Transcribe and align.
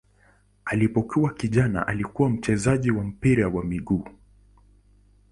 Alipokuwa 0.65 1.33
kijana 1.33 1.87
alikuwa 1.87 2.29
mchezaji 2.29 2.91
wa 2.91 3.03
mpira 3.03 3.47
wa 3.47 3.63
miguu. 3.63 4.07